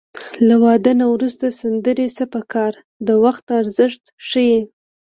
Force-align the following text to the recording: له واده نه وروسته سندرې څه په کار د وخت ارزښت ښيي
له 0.47 0.55
واده 0.63 0.91
نه 0.99 1.05
وروسته 1.13 1.45
سندرې 1.59 2.07
څه 2.17 2.23
په 2.33 2.41
کار 2.53 2.73
د 3.07 3.09
وخت 3.23 3.45
ارزښت 3.59 4.03
ښيي 4.27 4.59